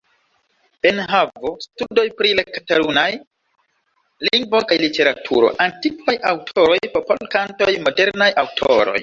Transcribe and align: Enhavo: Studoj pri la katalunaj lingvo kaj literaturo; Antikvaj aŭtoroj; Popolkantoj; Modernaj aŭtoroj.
Enhavo: 0.91 1.51
Studoj 1.65 2.05
pri 2.21 2.31
la 2.39 2.45
katalunaj 2.47 3.03
lingvo 4.31 4.63
kaj 4.73 4.79
literaturo; 4.85 5.53
Antikvaj 5.67 6.17
aŭtoroj; 6.33 6.81
Popolkantoj; 6.97 7.71
Modernaj 7.87 8.33
aŭtoroj. 8.47 8.99